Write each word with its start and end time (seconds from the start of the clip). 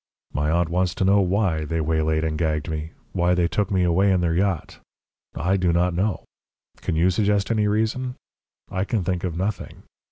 My 0.33 0.49
aunt 0.49 0.69
wants 0.69 0.95
to 0.95 1.05
know 1.05 1.21
WHY 1.21 1.63
they 1.63 1.79
waylaid 1.79 2.23
and 2.23 2.35
gagged 2.35 2.71
me, 2.71 2.89
why 3.11 3.35
they 3.35 3.47
took 3.47 3.69
me 3.69 3.83
away 3.83 4.11
in 4.11 4.19
their 4.21 4.33
yacht. 4.33 4.79
I 5.35 5.57
do 5.57 5.71
not 5.71 5.93
know. 5.93 6.23
Can 6.77 6.95
you 6.95 7.11
suggest 7.11 7.51
any 7.51 7.67
reason? 7.67 8.15
I 8.71 8.83
can 8.83 9.03
think 9.03 9.23
of 9.23 9.37
nothing. 9.37 9.83